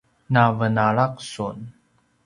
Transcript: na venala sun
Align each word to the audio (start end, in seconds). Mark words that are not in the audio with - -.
na 0.33 0.45
venala 0.57 1.05
sun 1.31 1.57